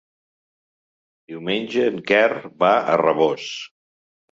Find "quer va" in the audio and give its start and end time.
2.09-2.73